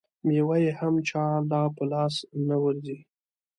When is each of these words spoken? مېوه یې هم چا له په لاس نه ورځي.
مېوه 0.25 0.57
یې 0.63 0.71
هم 0.79 0.95
چا 1.07 1.23
له 1.49 1.61
په 1.75 1.83
لاس 1.91 2.15
نه 2.47 2.55
ورځي. 2.63 2.97